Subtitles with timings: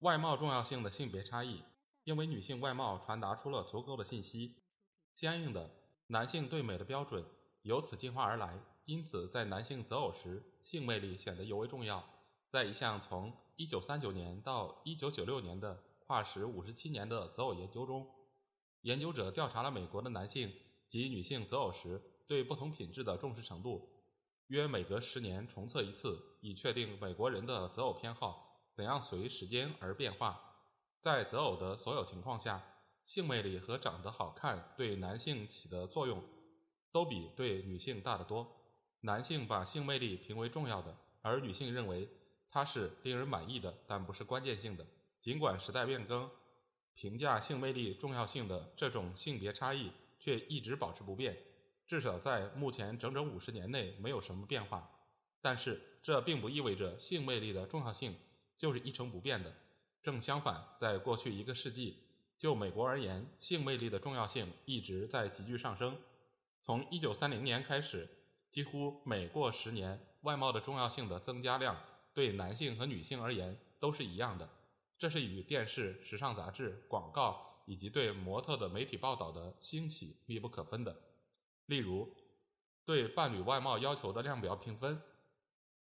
[0.00, 1.62] 外貌重要性的性别差异，
[2.04, 4.56] 因为女性外貌传达出了足够的信息，
[5.14, 5.70] 相应的，
[6.06, 7.24] 男性对美的标准
[7.62, 8.60] 由此进化而来。
[8.84, 12.04] 因此，在男性择偶时，性魅力显得尤为重要。
[12.48, 18.08] 在一项从1939年到1996年的跨时57年的择偶研究中，
[18.82, 20.52] 研究者调查了美国的男性
[20.88, 22.02] 及女性择偶时。
[22.28, 23.88] 对不同品质的重视程度，
[24.48, 28.47] 约每隔十年重测一次，以确定美国人的择偶偏好
[28.78, 30.40] 怎样随时间而变化。
[31.00, 32.62] 在择偶的所有情况下，
[33.04, 36.22] 性魅力和长得好看对男性起的作用
[36.92, 38.46] 都比对女性大得多。
[39.00, 42.08] 男性把性魅力评为重要的，而女性认为
[42.48, 44.86] 它是令人满意的，但不是关键性的。
[45.20, 46.30] 尽管时代变更，
[46.94, 51.36] 评价性魅力重要性的这种性别差异却一直保持不变。
[51.84, 54.88] 至少在目前整整五十年内没有什么变化，
[55.40, 58.14] 但是这并不意味着性魅力的重要性
[58.58, 59.54] 就是一成不变的。
[60.02, 61.96] 正相反，在过去一个世纪，
[62.36, 65.96] 就美国而言，性魅力的重要性一直在急剧上升。
[66.62, 68.08] 从一九三零年开始，
[68.50, 71.80] 几乎每过十年，外貌的重要性的增加量
[72.12, 74.48] 对男性和女性而言都是一样的。
[74.98, 81.00] 这是与电视、时尚杂志、广告以及对模特的媒体报道的兴起密不可分的。
[81.66, 82.16] 例如，
[82.84, 85.00] 对伴侣外貌要求的量表评分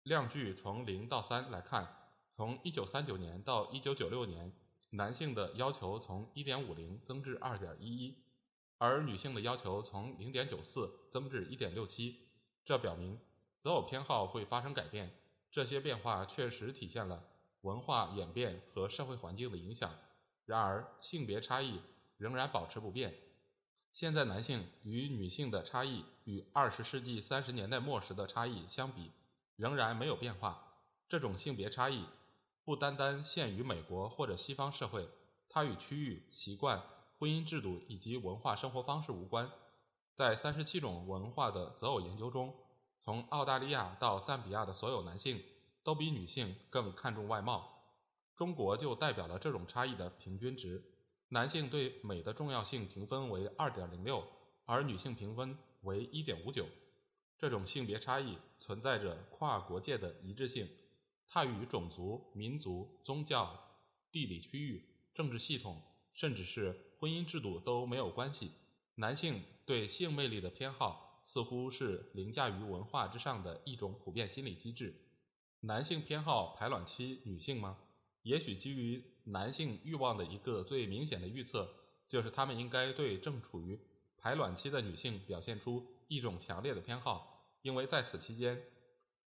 [0.02, 1.97] 量距从零到三来看，
[2.38, 4.52] 从一九三九年到一九九六年，
[4.90, 8.16] 男性的要求从一点五零增至二点一一，
[8.76, 12.28] 而女性的要求从零点九四增至一点六七。
[12.64, 13.18] 这表明
[13.58, 15.12] 择偶偏好会发生改变。
[15.50, 17.24] 这些变化确实体现了
[17.62, 19.92] 文化演变和社会环境的影响。
[20.44, 21.80] 然而，性别差异
[22.18, 23.18] 仍然保持不变。
[23.92, 29.10] 现在男性与女性的差异与二十世纪三十年代末时的差异相比，
[29.56, 30.76] 仍然没有变化。
[31.08, 32.04] 这种性别差异
[32.68, 35.08] 不单单限于美国或者西方社会，
[35.48, 36.82] 它与区域、习惯、
[37.18, 39.50] 婚姻制度以及文化生活方式无关。
[40.14, 42.54] 在三十七种文化的择偶研究中，
[43.00, 45.42] 从澳大利亚到赞比亚的所有男性
[45.82, 47.86] 都比女性更看重外貌。
[48.36, 50.84] 中国就代表了这种差异的平均值。
[51.28, 54.22] 男性对美的重要性评分为二点零六，
[54.66, 56.66] 而女性评分为一点五九。
[57.38, 60.68] 这种性别差异存在着跨国界的一致性，
[61.28, 63.78] 它与种族、民族、宗教、
[64.10, 64.84] 地理区域、
[65.14, 65.82] 政治系统，
[66.14, 68.52] 甚至是婚姻制度都没有关系。
[68.94, 75.04] 男性对性魅力的偏好似乎是凌驾于文化之上的一种普遍心理机制。
[75.60, 77.78] 男性偏好排卵期女性吗？
[78.22, 81.68] 也许基于男性欲望的一个最明显的预测，
[82.08, 83.78] 就是他们应该对正处于
[84.16, 88.62] 排卵期的女性表现出一种强烈的偏好，因为在此期间，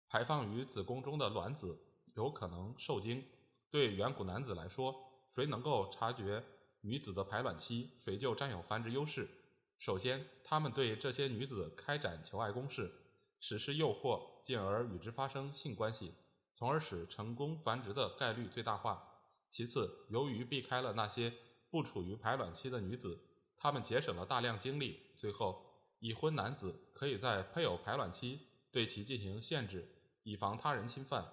[0.08, 1.80] 排放于子宫中的卵子
[2.16, 3.24] 有可能受精。
[3.70, 4.96] 对远古男子来说，
[5.30, 6.44] 谁能够察觉
[6.82, 9.30] 女子的排卵期，谁就占有繁殖优势。
[9.78, 12.92] 首先，他们对这些女子开展求爱攻势，
[13.40, 16.14] 实施诱惑，进而与之发生性关系。
[16.54, 19.24] 从而使成功繁殖的概率最大化。
[19.50, 21.34] 其次，由于避开了那些
[21.72, 23.20] 不处于排卵期的女子，
[23.58, 25.00] 他们节省了大量精力。
[25.18, 25.66] 最后，
[26.00, 29.88] 已婚男子可以在配偶排卵期对其进行限制，
[30.22, 31.26] 以防他人侵犯。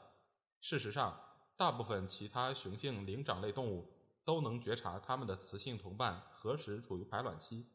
[0.60, 1.20] 事实上，
[1.56, 3.92] 大部分其他雄性灵长类动物
[4.24, 7.66] 都能觉察它们的雌性同伴何时处于排卵期。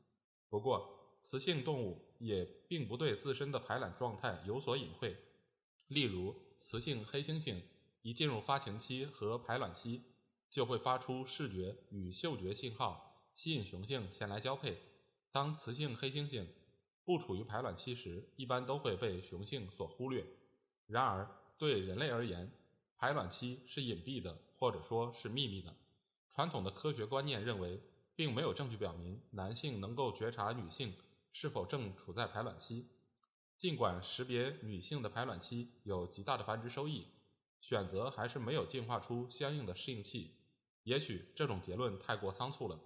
[0.49, 5.18] 不过，雌性动物也并不对自身的排卵状态有所隐晦。
[5.88, 7.62] 例如，雌性黑猩猩
[8.01, 10.03] 一进入发情期和排卵期，
[10.50, 14.77] 就会发出视觉与嗅觉信号，吸引雄性前来交配。
[15.31, 16.45] 当雌性黑猩猩
[17.03, 20.25] 不处于排卵期时，一般都会被雄性所忽略。
[20.86, 21.27] 然而，
[21.57, 22.51] 对人类而言，
[23.03, 25.75] 排卵期是隐蔽的，或者说是秘密的。
[26.29, 27.81] 传统的科学观念认为，
[28.15, 30.94] 并没有证据表明男性能够觉察女性
[31.33, 32.88] 是否正处在排卵期。
[33.57, 37.07] 尽管识别女性的排卵期有极大的繁殖收益，
[37.59, 40.35] 选择还是没有进化出相应的适应器。
[40.83, 42.79] 也许这种结论太过仓促了。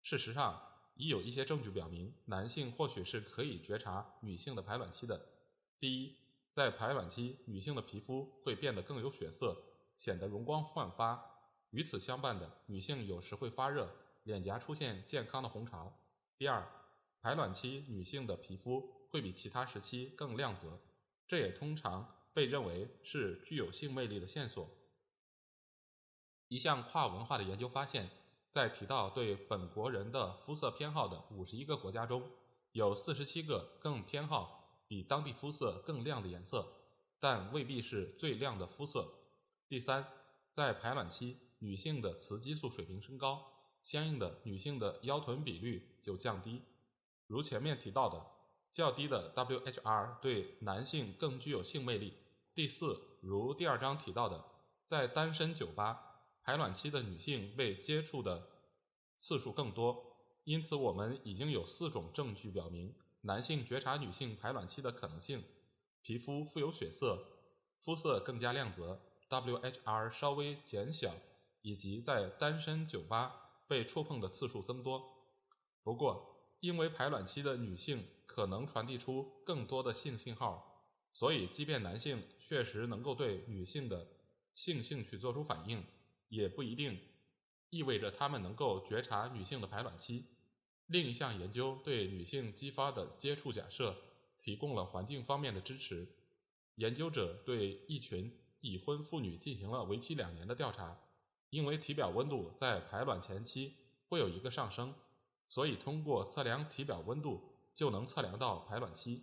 [0.00, 0.58] 事实上，
[0.94, 5.28] 已有一些证据表明，男性或许是可以觉察女性的排卵期的。
[5.78, 6.16] 第一，
[6.54, 9.60] 在排卵期，女性的皮肤会变得更有血色，
[9.98, 11.20] 显得容光焕发。
[11.70, 13.92] 与此相伴的，女性有时会发热，
[14.22, 15.92] 脸颊出现健康的红潮。
[16.38, 16.64] 第二，
[17.20, 20.80] 排卵期女性的皮肤会比其他时期更亮泽，
[21.26, 24.70] 这也通常被认为是具有性魅力的线索。
[26.46, 28.08] 一项跨文化的研究发现，
[28.52, 32.30] 在提到对本国人的肤色偏好的五十一个国家中，
[32.70, 36.66] 有四十七个更偏好比当地肤色更亮的颜色，
[37.18, 39.12] 但未必是最亮的肤色。
[39.68, 40.06] 第三，
[40.52, 41.38] 在排卵期。
[41.60, 43.42] 女性的雌激素水平升高，
[43.82, 46.60] 相应的女性的腰臀比率就降低。
[47.26, 48.22] 如前面提到的，
[48.70, 52.18] 较低的 WHR 对男性更具有性魅力。
[52.52, 54.44] 第四，如第二章提到的，
[54.84, 58.46] 在单身酒吧，排卵期的女性被接触的
[59.16, 60.18] 次数更多。
[60.44, 65.42] 因此，我们已经有四种证据表明，男性觉察女性排卵期的可能性：
[66.00, 67.26] 皮肤富有血色，
[67.80, 71.14] 肤色更加亮泽，WHR 稍微减小。
[71.66, 75.02] 以及在单身酒吧被触碰的次数增多。
[75.82, 80.84] 不过，因为排卵期的女性可能传递出更多的性信号，
[81.14, 84.06] 所以即便男性确实能够对女性的
[84.54, 85.82] 性兴趣做出反应，
[86.28, 87.00] 也不一定
[87.70, 90.33] 意味着他们能够觉察女性的排卵期。
[90.86, 93.96] 另一项研究对女性激发的接触假设
[94.38, 96.06] 提供了环境方面的支持。
[96.76, 101.00] 研究者对一群已婚妇女进行了为期两年的调查。
[101.50, 103.76] 因为体表温度在排卵前期
[104.08, 104.92] 会有一个上升，
[105.48, 109.22] 所以通过测量体表温度就能测量到排卵期。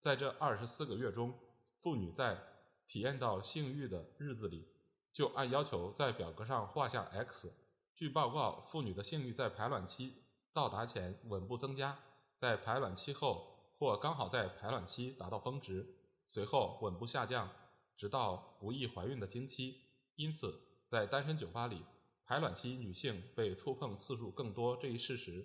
[0.00, 1.38] 在这二十四个月中，
[1.78, 2.42] 妇女在
[2.86, 4.66] 体验到性欲的日子里，
[5.12, 7.52] 就按要求在表格上画下 X。
[7.94, 10.14] 据报告，妇女的性欲在排卵期
[10.56, 11.98] 到达前稳步增加，
[12.38, 15.86] 在排卵期后或刚好在排卵期达到峰值，
[16.30, 17.50] 随后稳步下降，
[17.94, 19.82] 直到不易怀孕的经期。
[20.14, 20.62] 因此。
[20.88, 21.82] 在单身酒吧里，
[22.24, 25.44] 排卵期女性被触碰次数更多这一事实，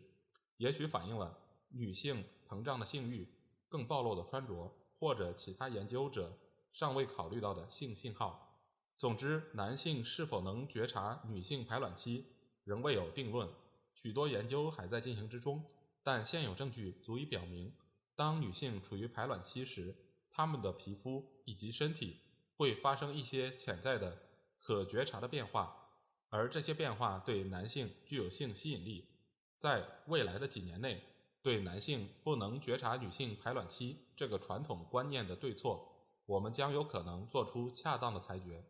[0.58, 1.36] 也许反映了
[1.70, 3.28] 女性膨胀的性欲、
[3.68, 6.32] 更暴露的穿着，或者其他研究者
[6.72, 8.62] 尚未考虑到的性信号。
[9.00, 12.28] 总之，男性是否能觉察女性排卵期
[12.64, 13.50] 仍未有定论，
[13.94, 15.66] 许多研究还在进行之中。
[16.04, 17.74] 但现有证据足以表明，
[18.16, 19.96] 当女性处于排卵期时，
[20.30, 22.22] 她们的皮肤以及身体
[22.56, 24.18] 会发生一些潜在的。
[24.64, 25.90] 可觉察的变化，
[26.30, 29.10] 而这些变化对男性具有性吸引力。
[29.58, 31.04] 在未来的几年内，
[31.42, 38.64] 对男性不能觉察女性排卵期这个传统观念的对错，我们将有可能做出恰当的裁决。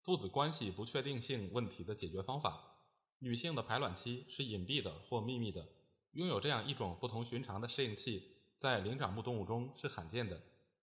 [0.00, 2.71] 父子关系不确定性问题的解决方法：
[3.24, 5.68] 女性的排卵期是隐蔽的或秘密的。
[6.10, 10.42] 拥有这样一种不同寻常的适应器，在灵长目动物中是罕见的。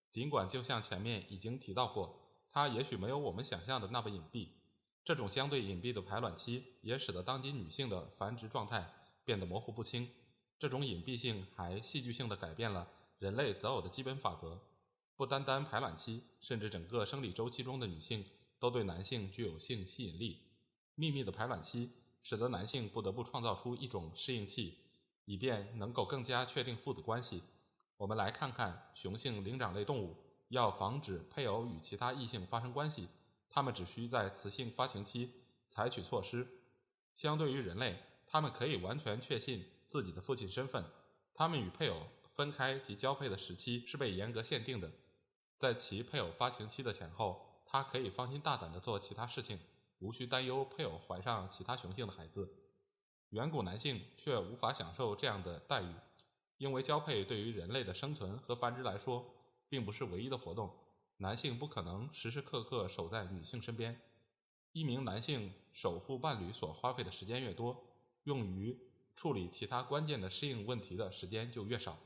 [0.10, 2.18] 尽管就像前面已经提到过。
[2.52, 4.48] 它也许没有我们想象的那么隐蔽。
[5.04, 8.92] 这种相对隐蔽的排卵期也使得当今女性的繁殖状态
[9.24, 10.10] 变得模糊不清。
[10.58, 12.90] 这种隐蔽性还戏剧性地改变了
[13.20, 14.62] 人类择偶的基本法则。
[15.16, 18.26] 不单单排卵期，甚至整个生理周期中的女性
[18.58, 20.48] 都对男性具有性吸引力。
[20.96, 21.92] 秘密的排卵期
[22.24, 24.78] 使得男性不得不创造出一种适应器，
[25.26, 27.44] 以便能够更加确定父子关系。
[27.98, 30.16] 我们来看看雄性灵长类动物。
[30.50, 33.08] 要防止配偶与其他异性发生关系，
[33.52, 35.32] 他们只需在雌性发情期
[35.68, 36.48] 采取措施。
[37.14, 40.84] 相对于人类，他们可以完全确信自己的父亲身份。
[41.36, 44.92] 他们与配偶分开及交配的时期是被严格限定的。
[45.60, 49.60] 在其配偶发情期的前后，他可以放心大胆地做其他事情，
[50.00, 52.54] 无需担忧配偶怀上其他雄性的孩子。
[53.30, 55.94] 远古男性却无法享受这样的待遇，
[56.58, 59.36] 因为交配对于人类的生存和繁殖来说。
[59.72, 60.76] 并不是唯一的活动，
[61.18, 64.02] 男性不可能时时刻刻守在女性身边。
[64.72, 67.86] 一名男性守护伴侣所花费的时间越多，
[68.24, 68.76] 用于
[69.14, 72.00] 处理其他关键的适应问题的时间就越少。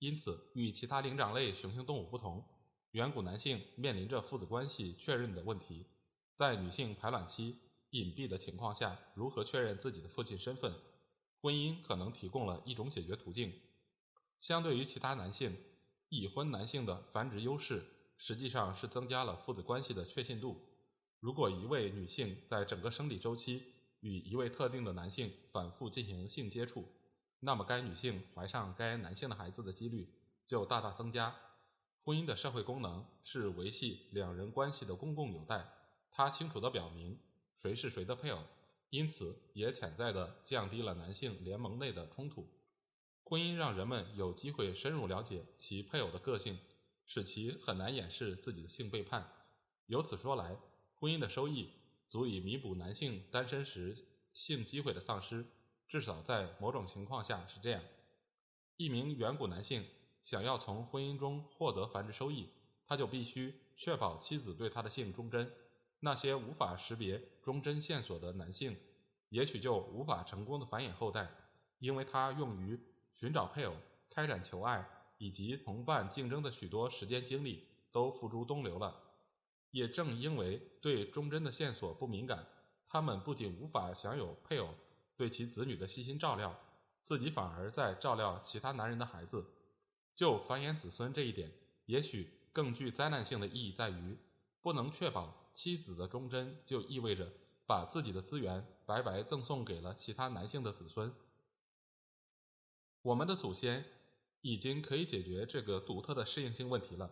[0.00, 2.44] 因此，与其他灵长类雄性动物不同，
[2.90, 5.86] 远古男性面临着父子关系确认的问题。
[6.34, 7.56] 在女性排卵期
[7.90, 10.74] 隐蔽的情况下，如何确认自己的父亲身份？
[11.40, 13.52] 婚姻可能提供了一种解决途径。
[14.40, 15.56] 相对于其他男性。
[16.10, 17.84] 已婚男性的繁殖优势
[18.18, 20.60] 实际上是增加了父子关系的确信度。
[21.18, 26.86] 如果一位女性在整个生理周期与一位特定的男性反复进行性接触，
[27.40, 30.14] 那么该女性怀上该男性的孩子的几率
[30.46, 31.34] 就大大增加。
[32.04, 35.66] 婚姻的社会功能是维系两人关系的公共纽带，
[36.16, 37.18] 它清楚地表明
[37.56, 38.40] 谁是谁的配偶，
[38.90, 42.48] 因此也潜在地降低了男性联盟内的冲突。
[43.24, 46.56] 婚姻让人们有机会深入了解其配偶的个性，
[47.04, 49.28] 使其很难掩饰自己的性背叛。
[49.86, 50.56] 由此说来，
[50.94, 51.68] 婚姻的收益
[52.08, 55.44] 足以弥补男性单身时性机会的丧失，
[55.88, 57.82] 至少在某种情况下是这样。
[58.76, 59.84] 一名远古男性
[60.22, 62.50] 想要从婚姻中获得繁殖收益，
[62.86, 65.52] 他就必须确保妻子对他的性忠贞。
[66.04, 68.76] 那些无法识别忠贞线索的男性，
[69.30, 71.30] 也许就无法成功的繁衍后代，
[71.78, 72.78] 因为他用于
[73.14, 73.74] 寻找配偶、
[74.10, 78.94] 开展求爱以及同伴竞争的许多时间精力都付诸东流了。
[79.70, 82.46] 也正因为对忠贞的线索不敏感，
[82.86, 84.74] 他们不仅无法享有配偶
[85.16, 86.54] 对其子女的悉心照料。
[87.02, 89.46] 自己反而在照料其他男人的孩子，
[90.14, 91.50] 就繁衍子孙这一点，
[91.86, 94.18] 也许更具灾难性的意义在于，
[94.60, 97.32] 不能确保妻子的忠贞，就意味着
[97.64, 101.14] 把自己的资源白白赠送给了其他男性的子孙。
[103.00, 103.84] 我们的祖先
[104.40, 107.10] 已经可以解决这个独特的适应性问题了，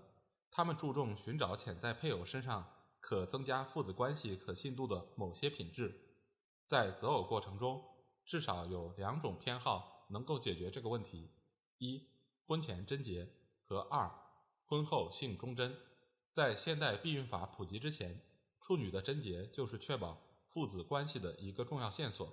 [0.50, 2.70] 他们注重寻找潜在配偶身上
[3.00, 6.16] 可增加父子关系可信度的某些品质，
[6.66, 7.88] 在择偶过程中。
[8.24, 11.30] 至少有两种偏好能够解决这个问题：
[11.78, 12.08] 一、
[12.46, 13.28] 婚前贞洁
[13.64, 14.10] 和二、
[14.66, 15.76] 婚后性忠贞。
[16.32, 18.22] 在现代避孕法普及之前，
[18.62, 22.32] 处女的贞洁就是确保父子关系的一个重要线索。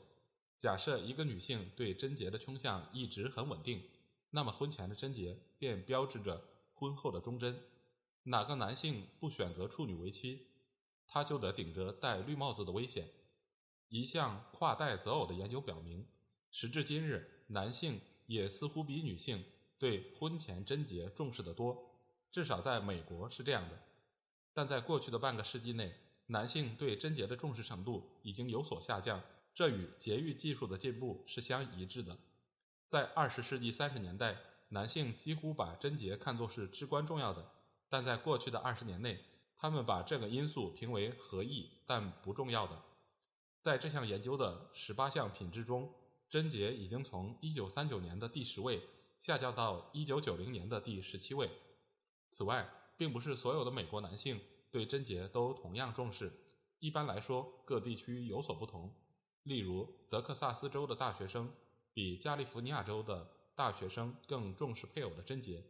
[0.59, 3.81] 假设一个女性对贞洁的倾向一直很稳定，
[4.29, 6.45] 那么婚前的贞洁便标志着
[6.75, 7.59] 婚后的忠贞。
[8.23, 10.45] 哪个男性不选择处女为妻，
[11.07, 13.09] 他就得顶着戴绿帽子的危险。
[13.87, 16.05] 一项跨代择偶的研究表明，
[16.51, 19.43] 时至今日，男性也似乎比女性
[19.79, 21.95] 对婚前贞洁重视得多，
[22.29, 23.81] 至少在美国是这样的。
[24.53, 25.95] 但在过去的半个世纪内，
[26.31, 29.19] 男性对贞洁的重视程度已经有所下降，
[29.51, 32.19] 这与节育技术的进步是相一致的。
[32.87, 34.37] 在二十世纪三十年代，
[34.69, 37.51] 男性几乎把贞洁看作是至关重要的，
[37.89, 42.83] 但在过去的二十年内，他们把这个因素评为合意但不重要的。
[43.63, 45.91] 在这项研究的十八项品质中，
[46.29, 48.83] 贞洁已经从一九三九年的第十位
[49.17, 51.49] 下降到一九九零年的第十七位。
[52.29, 54.39] 此外，并不是所有的美国男性
[54.71, 56.31] 对贞洁都同样重视。
[56.79, 58.93] 一般来说，各地区有所不同。
[59.43, 61.51] 例如，德克萨斯州的大学生
[61.93, 65.63] 比加利福尼亚州的大学生更重视配偶的贞洁。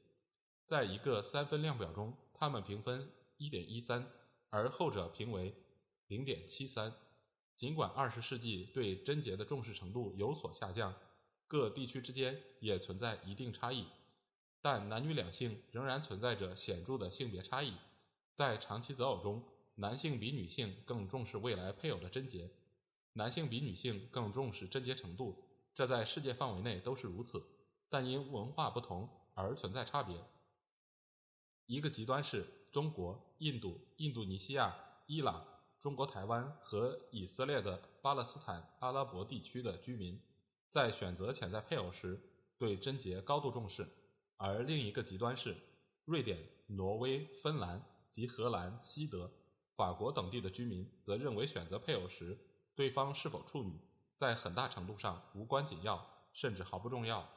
[0.65, 4.05] 在一个三分量表中，他们评分一点一三，
[4.49, 5.55] 而后者评为
[6.07, 6.93] 零点七三。
[7.55, 10.93] 尽管二十世纪对贞洁的重视程度有所下降，
[11.47, 13.85] 各地区之间也存在一定差异，
[14.61, 17.73] 但男女两性仍然存在着显著的性别差异。
[18.39, 19.43] 在长期择偶中，
[19.75, 22.49] 男性比女性更重视未来配偶的贞洁，
[23.11, 25.43] 男性比女性更重视贞洁程度，
[25.75, 27.45] 这在世界范围内都是如此，
[27.89, 30.15] 但因文化不同而存在差别。
[31.65, 34.73] 一个极端是中国、印度、印度尼西亚、
[35.05, 35.45] 伊朗。
[35.81, 40.17] 中国台湾和以色列的巴勒斯坦阿拉伯地区的居民，
[40.69, 42.17] 在选择潜在配偶时
[42.57, 43.83] 对贞洁高度重视；
[44.37, 45.57] 而另一个极端是
[46.05, 49.31] 瑞典、挪威、芬兰及荷兰、西德、
[49.75, 52.37] 法国等地的居民，则认为选择配偶时
[52.75, 53.79] 对方是否处女，
[54.15, 57.27] 在很大程度上无关紧要，甚至毫不重要。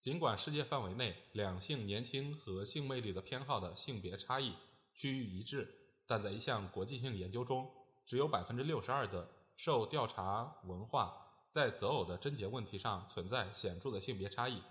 [0.00, 4.54] 尽管世界范围内两性年轻和性魅力的偏好的性别差异
[4.94, 5.76] 趋于一致。
[6.06, 7.70] 但在一项国际性研究中，
[8.04, 14.62] 只有百分之六十二的受调查文化在择偶的贞洁问题上存在显著的性别差异。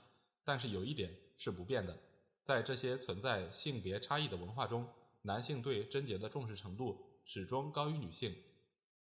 [0.44, 1.98] 但是有一点是不变的，
[2.44, 4.86] 在这些存在性别差异的文化中，
[5.24, 8.36] 男性对贞洁的重视程度始终高于女性。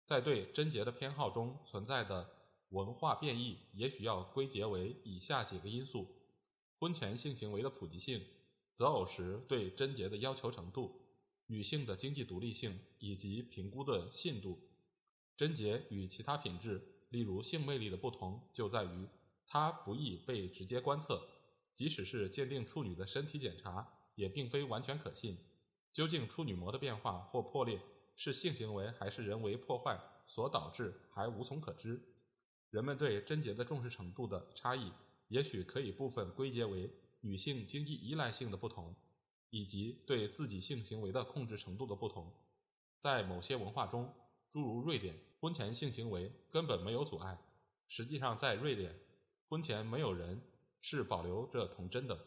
[0.06, 2.30] 在对贞洁的偏好中存在的
[2.70, 6.08] 文化变异，也许要归结为以下几个因素：
[6.78, 8.24] 婚前性行为的普及性、
[8.74, 11.02] 择偶时对贞洁的要求程度。
[11.48, 14.60] 女性的经济独立性以及评估的信度，
[15.38, 19.08] 贞洁与其他品质，例如性魅力的不同，就在于
[19.46, 21.28] 它不易被直接观测，
[21.76, 25.38] 即使是鉴定处女的身体检查，也并非完全可信。
[25.96, 27.80] 究竟处女膜的变化或破裂
[28.18, 29.98] 是性行为还是人为破坏
[30.28, 32.04] 所导致，还无从可知。
[32.70, 34.92] 人们对贞洁的重视程度的差异，
[35.30, 38.94] 也许可以部分归结为女性经济依赖性的不同。
[39.52, 42.30] 以及对自己性行为的控制程度的不同，
[43.00, 44.14] 在某些文化中，
[44.50, 47.40] 诸如瑞典，婚前性行为根本没有阻碍。
[47.88, 49.00] 实际上，在瑞典，
[49.48, 50.42] 婚前没有人
[50.82, 52.20] 是保留着童贞的。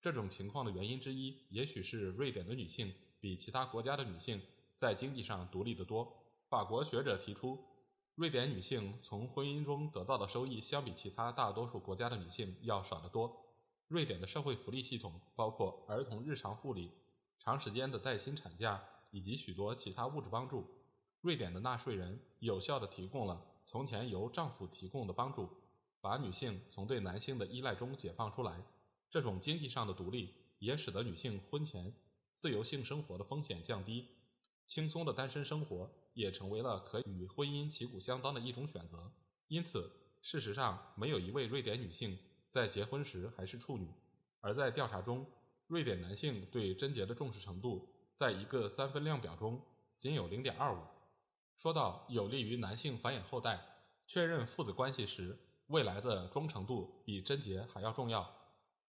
[0.00, 4.42] 这种情况的原因之一，也许是瑞典的女性比其他国家的女性
[4.74, 6.12] 在经济上独立得多。
[6.48, 7.56] 法国学者提出，
[8.16, 13.46] 瑞典女性从婚姻中得到的收益，相比其他大多数国家的女性要少得多。
[13.86, 16.90] 瑞典的社会福利系统包括儿童日常护理、
[17.38, 20.66] 长时间的带薪产假以及许多其他物质帮助。
[21.20, 25.48] 瑞典的纳税人有效地提供了从前由丈夫提供的帮助，
[26.00, 28.60] 把女性从对男性的依赖中解放出来。
[29.08, 31.94] 这种经济上的独立也使得女性婚前
[32.34, 34.08] 自由性生活的风险降低，
[34.66, 39.12] 轻松的单身生活也成为了可与婚姻旗鼓相当的一种选择。
[39.48, 39.90] 因此，
[40.22, 43.88] 事实上没有一位瑞典女性在结婚时还是处女。
[44.40, 45.26] 而在调查中，
[45.66, 49.64] 瑞典男性对贞洁的重视程度，在一个三分量表中
[49.98, 50.82] 仅有零点二五。
[51.54, 53.60] 说到有利于男性繁衍后代、
[54.06, 58.34] 确认父子关系时，未来的忠诚度比贞洁还要重要。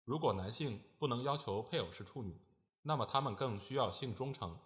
[0.06, 2.36] 如果男性不能要求配偶是处女，
[2.84, 4.58] 那么他们更需要性忠诚。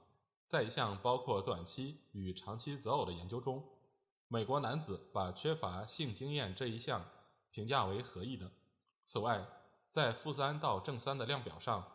[0.45, 3.63] 在一项包括短期与长期择偶的研究中，
[4.27, 7.05] 美国男子把缺乏性经验这一项
[7.49, 8.51] 评价为合意的。
[9.03, 9.47] 此外，
[9.89, 11.85] 在负三到正三的量表上，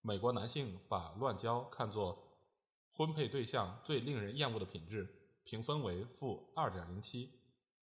[0.00, 2.38] 美国男性把乱交看作
[2.90, 5.18] 婚配对象最令人厌恶的品质。
[5.44, 7.28] 评分为负二点零七。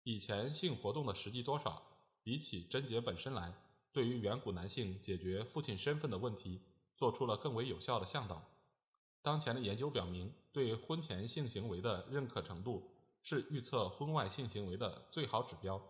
[0.03, 1.81] 以前性活动的实际多少，
[2.21, 3.53] 比起贞洁本身来，
[3.93, 6.61] 对于远古男性解决父亲身份的问题，
[6.97, 8.43] 做出了更为有效的向导。
[9.21, 15.81] 当前的研究表明，对婚前性行为的认可程度是预测婚外性行为的最好指标。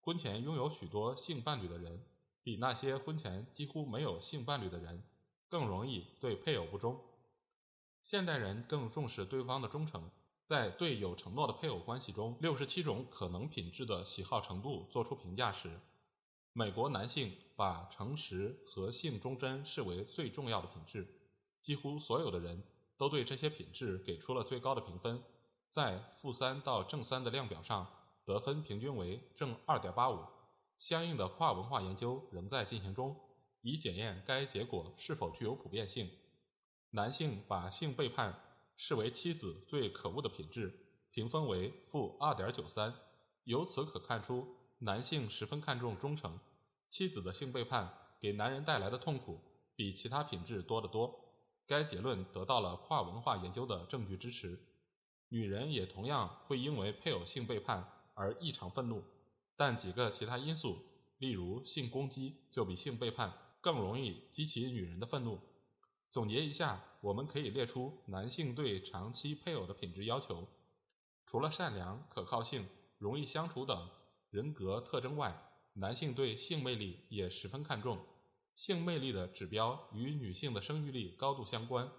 [0.00, 2.04] 婚前拥有许多性伴侣的人，
[2.42, 5.02] 比那些婚前几乎没有性伴侣的人，
[5.48, 7.00] 更容易对配偶不忠。
[8.02, 10.10] 现代人更重视对方的忠诚。
[10.44, 15.80] 在对有承诺的配偶关系中，六十七种可能品质的喜好程度作出评价时，
[16.52, 21.06] 美国男性把诚实和性忠贞视为最重要的品质。
[21.60, 22.62] 几乎所有的人
[22.96, 25.22] 都对这些品质给出了最高的评分，
[25.68, 27.88] 在负三到正三的量表上，
[28.24, 30.18] 得分平均为正二点八五。
[30.78, 33.16] 相应的跨文化研究仍在进行中，
[33.60, 36.10] 以检验该结果是否具有普遍性。
[36.90, 38.38] 男性把性背叛。
[38.74, 40.74] 视为妻子最可恶的品质，
[41.12, 42.92] 评分为负二点九三。
[43.44, 46.40] 由此可看出，男性十分看重忠诚。
[46.92, 49.40] 妻子的性背叛给男人带来的痛苦
[49.74, 51.24] 比其他品质多得多。
[51.66, 54.62] 该结论得到了跨文化研究的证据支持。
[55.30, 59.02] 女人也同样会因为配偶性背叛而异常愤怒，
[59.56, 60.84] 但几个其他因素，
[61.16, 65.40] 例如性攻击，就比性背叛更容易激起女人的愤怒。
[66.10, 70.46] 总结一下，我们可以列出男性对长期配偶的品质要求：
[71.24, 73.88] 除了善良、可靠性、容易相处等
[74.28, 78.04] 人格特征外，男性对性魅力也十分看重。
[78.54, 81.90] 性魅力的指标与女性的生育力高度相关。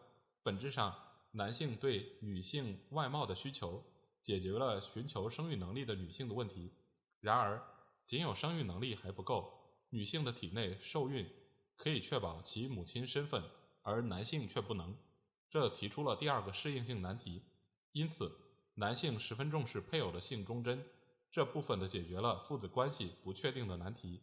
[0.43, 0.95] 本质上，
[1.31, 3.83] 男性对女性外貌的需求
[4.21, 6.71] 解决了寻求生育能力的女性的问题。
[7.19, 7.61] 然而，
[8.05, 9.51] 仅有生育能力还不够，
[9.89, 11.27] 女性的体内受孕
[11.75, 13.43] 可以确保其母亲身份。
[13.85, 14.95] 而男性却不能，
[15.49, 17.41] 这提出了第二个适应性难题。
[17.91, 18.31] 因此，
[18.75, 20.85] 男性十分重视配偶的性忠贞，
[21.33, 24.21] 这部分的解决了父子关系不确定的难题。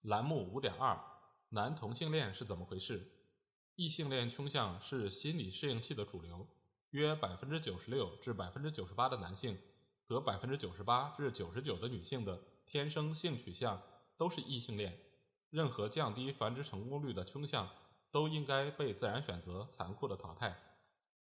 [0.00, 0.98] 栏目五点二：
[1.50, 3.08] 男同性恋是怎么回事？
[3.76, 6.48] 异性恋倾向是心理适应器的主流，
[6.90, 9.56] 约百分之九十六至百分之九十八的男性
[10.08, 13.80] 和百分之九十八至九十九的女性的天生性取向
[14.16, 14.98] 都是异性恋。
[15.50, 17.70] 任何降低繁殖成功率的倾向
[18.10, 20.60] 都应该被自然选择残酷的淘汰，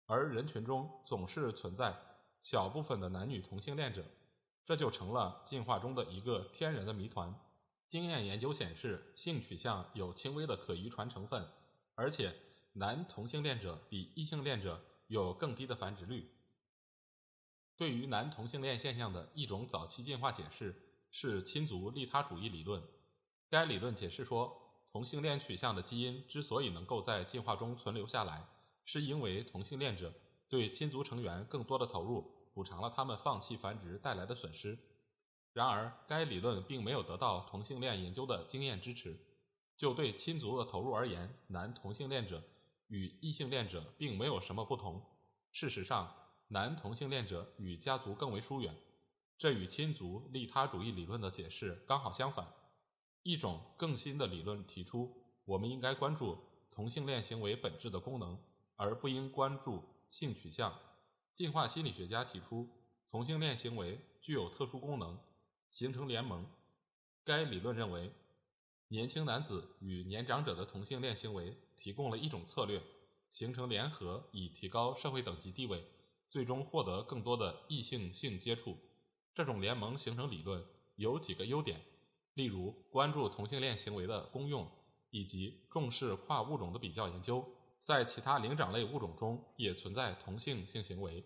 [0.08, 1.96] 而人群中总是存在
[2.44, 4.06] 小部分的男女同性恋者，
[4.66, 7.34] 这就成了进化中的一个天然的谜团。
[7.88, 11.48] 经验研究显示，性取向有轻微的可遗传成分，
[11.96, 12.36] 而且
[12.74, 16.32] 男同性恋者比异性恋者有更低的繁殖率。
[17.76, 20.76] 对于男同性恋现象的一种早期进化解释
[21.12, 22.84] 是亲族利他主义理论。
[23.50, 24.56] 该理论解释说，
[24.92, 28.48] 同性恋取向的基因之所以能够在进化中存留下来，
[28.86, 30.14] 是因为同性恋者
[30.50, 34.78] 对亲族成员更多的投入，补偿了他们放弃繁殖带来的损失。
[35.54, 39.18] 然而，该理论并没有得到同性恋研究的经验支持。
[39.78, 42.44] 就对亲族的投入而言，男同性恋者
[42.88, 45.02] 与异性恋者并没有什么不同。
[45.52, 46.14] 事实上，
[46.50, 48.76] 男同性恋者与家族更为疏远，
[49.38, 52.48] 这与亲族利他主义理论的解释刚好相反。
[53.24, 56.38] 一种更新的理论提出，我们应该关注
[56.72, 58.38] 同性恋行为本质的功能，
[58.76, 60.78] 而不应关注性取向。
[61.34, 62.70] 进化心理学家提出，
[63.10, 65.18] 同性恋行为具有特殊功能，
[65.70, 66.46] 形成联盟。
[67.24, 68.12] 该理论认为，
[68.88, 72.82] 年轻男子与年长者的同性恋行为提供了一种策略，
[73.30, 75.86] 形成联合以提高社会等级地位，
[76.28, 78.78] 最终获得更多的异性性接触。
[79.34, 81.80] 这种联盟形成理论有几个优点。
[82.34, 84.70] 例如，关注同性恋行为的功用，
[85.10, 87.46] 以及重视跨物种的比较研究。
[87.80, 91.26] 在其他灵长类物种中也存在同性性行为，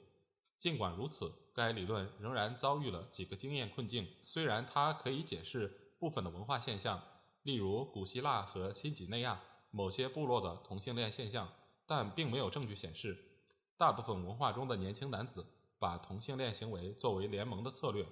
[0.58, 4.08] 尽管如此，该理论仍然遭遇了几个经验困境。
[4.22, 7.04] 虽然它可以解释部分的文化现象，
[7.42, 11.52] 例如古希腊和新几内亚某些部落的同性恋现象，
[11.88, 13.18] 但并没有证据显示
[13.76, 15.46] 大部分文化中的年轻男子
[15.80, 18.08] 把同性恋行为作为联盟的策略。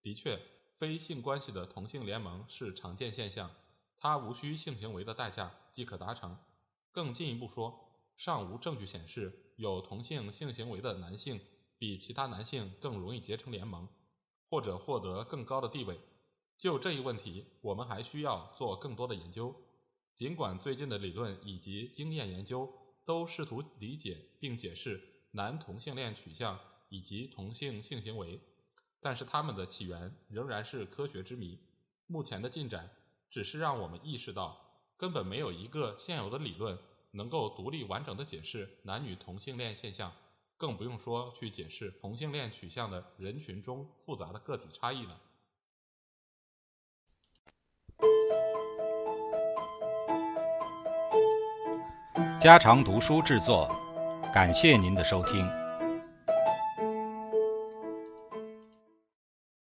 [0.00, 0.40] 的确，
[0.78, 3.50] 非性关系的同性联盟是常见现象，
[3.98, 6.36] 它无需性行为的代价即可达成。
[6.92, 11.40] 更进一步说，尚无证据显示有同性性行为的男性
[11.78, 13.88] 比其他男性更容易结成联盟，
[14.48, 15.98] 或者获得更高的地位。
[16.58, 19.56] 就这一问题，我们还需要做更多的研究。
[20.14, 22.72] 尽管最近的理论以及经验研究
[23.04, 28.40] 都试图理解并解释男同性恋取向以及同性性行为。
[29.00, 31.58] 但是它们的起源仍然是科学之谜。
[32.06, 32.94] 目前的进展
[33.28, 34.61] 只是让我们意识到，
[35.02, 36.78] 根本没有一个现有的理论
[37.10, 40.12] 能够独立完整的解释男女同性恋现象，
[40.56, 45.20] 更不用说去解释同性恋取向的人群中复杂的个体差异了。
[52.40, 53.68] 家常读书制作，
[54.32, 55.61] 感谢您的收听。